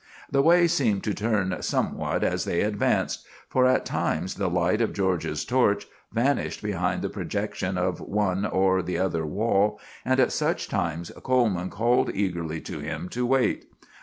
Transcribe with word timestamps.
The 0.31 0.41
way 0.41 0.65
seemed 0.67 1.03
to 1.03 1.13
turn 1.13 1.55
somewhat 1.61 2.23
as 2.23 2.43
they 2.43 2.61
advanced; 2.61 3.23
for 3.47 3.67
at 3.67 3.85
times 3.85 4.33
the 4.33 4.49
light 4.49 4.81
of 4.81 4.93
George's 4.93 5.45
torch 5.45 5.87
vanished 6.11 6.63
behind 6.63 7.03
the 7.03 7.07
projection 7.09 7.77
of 7.77 7.99
one 8.01 8.43
or 8.43 8.81
the 8.81 8.97
other 8.97 9.27
wall, 9.27 9.79
and 10.03 10.19
at 10.19 10.31
such 10.31 10.67
times 10.67 11.11
Coleman 11.21 11.69
called 11.69 12.09
eagerly 12.15 12.59
to 12.61 12.79
him 12.79 13.09
to 13.09 13.27
wait. 13.27 13.71